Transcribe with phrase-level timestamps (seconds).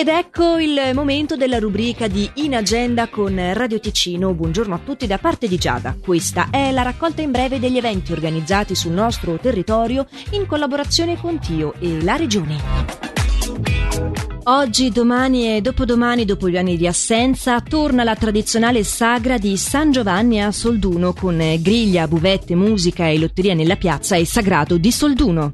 [0.00, 4.32] Ed ecco il momento della rubrica di In Agenda con Radio Ticino.
[4.32, 5.94] Buongiorno a tutti da parte di Giada.
[6.00, 11.38] Questa è la raccolta in breve degli eventi organizzati sul nostro territorio in collaborazione con
[11.38, 12.56] Tio e la Regione.
[14.44, 19.92] Oggi, domani e dopodomani, dopo gli anni di assenza, torna la tradizionale sagra di San
[19.92, 25.52] Giovanni a Solduno con griglia, buvette, musica e lotteria nella piazza e sagrato di Solduno.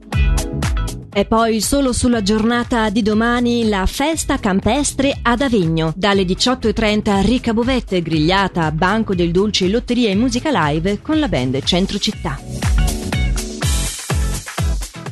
[1.17, 5.95] E poi solo sulla giornata di domani la festa campestre ad Avegno.
[5.97, 11.62] Dalle 18.30 ricca bovette, grigliata, banco del dolce, lotteria e musica live con la band
[11.62, 12.38] Centro Città.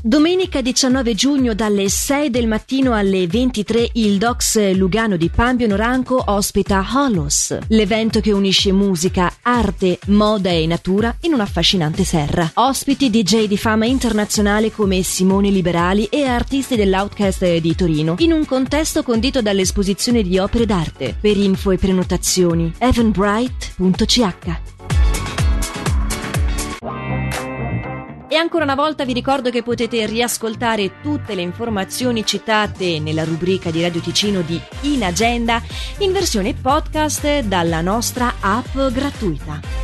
[0.06, 6.22] Domenica 19 giugno dalle 6 del mattino alle 23 il Docs Lugano di Pambio Noranco
[6.26, 12.50] ospita Holos, l'evento che unisce musica, arte, moda e natura in un'affascinante serra.
[12.52, 18.44] Ospiti DJ di fama internazionale come Simone Liberali e artisti dell'Outcast di Torino, in un
[18.44, 21.16] contesto condito dall'esposizione di opere d'arte.
[21.18, 24.93] Per info e prenotazioni evanbright.ch
[28.34, 33.70] E ancora una volta vi ricordo che potete riascoltare tutte le informazioni citate nella rubrica
[33.70, 35.62] di Radio Ticino di In Agenda
[35.98, 39.83] in versione podcast dalla nostra app gratuita.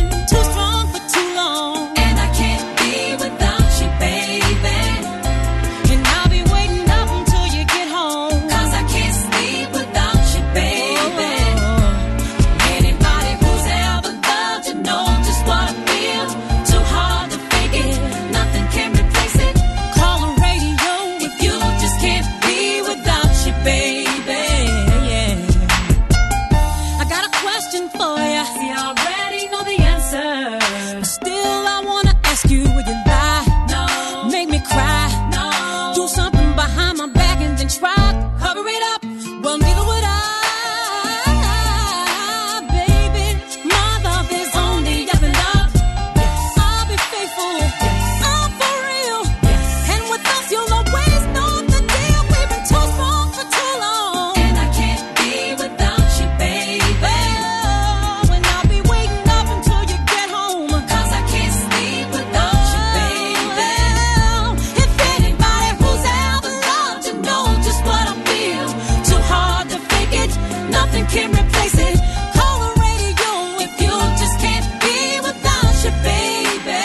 [70.91, 71.97] nothing can replace it.
[72.35, 73.31] Call the radio
[73.65, 76.83] if you just can't be without your baby.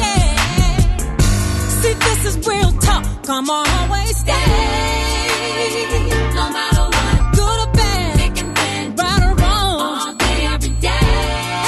[0.00, 0.76] Yeah.
[1.80, 3.04] See, this is real talk.
[3.24, 4.32] Come on, always stay.
[6.34, 10.16] No matter what, good or bad, right or wrong,
[10.54, 10.88] every day.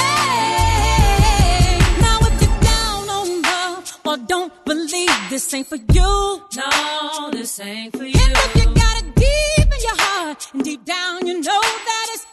[0.01, 1.77] Hey.
[2.01, 7.95] Now if you're down on love don't believe this ain't for you, no, this ain't
[7.95, 8.19] for you.
[8.19, 9.03] And if you gotta
[11.27, 12.25] you know that it's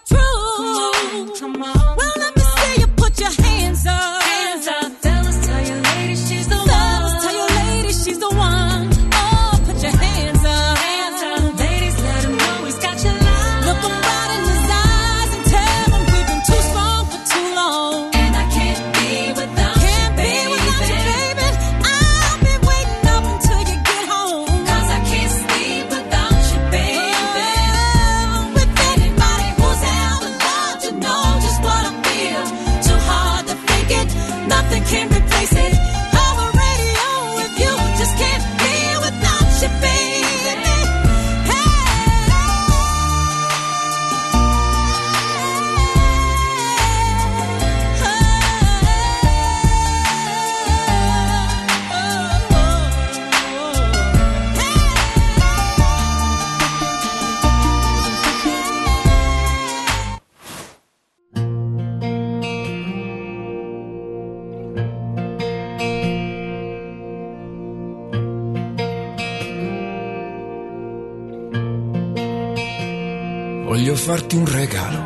[73.91, 75.03] Voglio farti un regalo,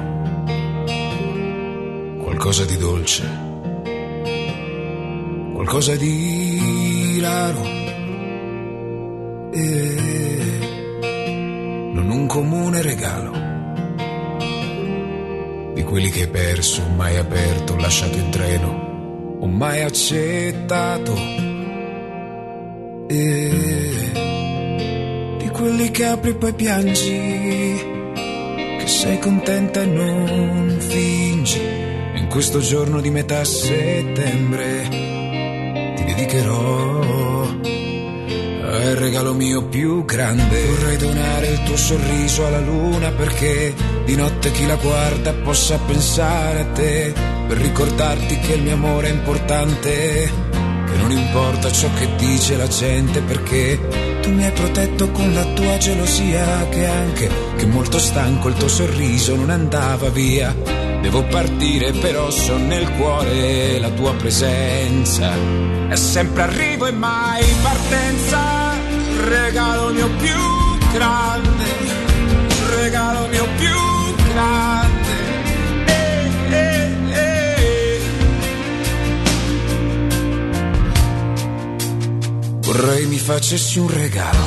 [2.23, 3.27] qualcosa di dolce,
[5.55, 7.63] qualcosa di raro.
[9.53, 9.97] E
[11.95, 13.33] non un comune regalo,
[15.73, 21.17] di quelli che hai perso, mai aperto, lasciato in treno, o mai accettato.
[23.09, 23.51] E
[25.39, 28.03] di quelli che apri e poi piangi
[28.95, 31.61] sei contenta e non fingi.
[32.15, 34.89] In questo giorno di metà settembre
[35.97, 37.43] ti dedicherò
[38.63, 40.65] al regalo mio più grande.
[40.65, 43.75] Vorrei donare il tuo sorriso alla luna perché
[44.05, 47.13] di notte chi la guarda possa pensare a te.
[47.49, 50.54] Per ricordarti che il mio amore è importante
[50.95, 55.45] che non importa ciò che dice la gente perché tu mi hai protetto con la
[55.53, 60.55] tua gelosia che anche che molto stanco il tuo sorriso non andava via.
[61.03, 65.33] Devo partire però so nel cuore la tua presenza.
[65.89, 68.73] È sempre arrivo e mai partenza.
[69.25, 70.39] Regalo mio più
[70.93, 72.03] grande
[72.77, 73.94] regalo mio più grande
[82.85, 84.45] Vorrei mi facessi un regalo,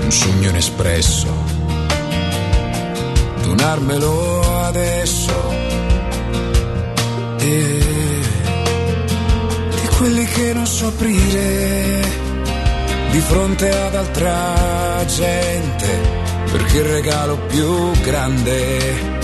[0.00, 1.28] un sogno inespresso,
[3.42, 5.32] donarmelo adesso.
[7.38, 7.82] E
[9.80, 12.00] di quelli che non so aprire
[13.12, 16.00] di fronte ad altra gente,
[16.50, 19.17] perché il regalo più grande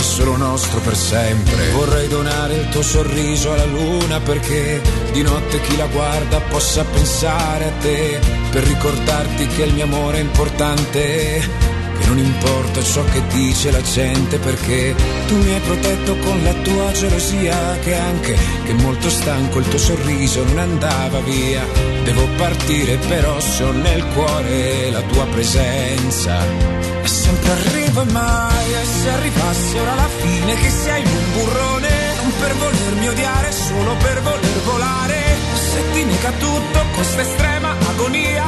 [0.00, 1.70] solo nostro per sempre.
[1.72, 4.80] Vorrei donare il tuo sorriso alla luna perché
[5.12, 8.20] di notte chi la guarda possa pensare a te,
[8.50, 11.73] per ricordarti che il mio amore è importante.
[11.98, 14.94] Che non importa ciò che dice la gente perché
[15.26, 19.78] tu mi hai protetto con la tua gelosia che anche che molto stanco il tuo
[19.78, 21.64] sorriso non andava via.
[22.04, 28.84] Devo partire però so nel cuore la tua presenza e sempre arrivo e mai E
[28.84, 31.90] se arrivasse ora la fine che sei un burrone
[32.22, 38.44] Non per volermi odiare, solo per voler volare Se ti nega tutto questa estrema agonia